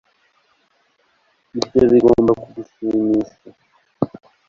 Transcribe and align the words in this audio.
Ibyo 1.57 1.83
bigomba 1.91 2.31
kugushimisha 2.41 3.37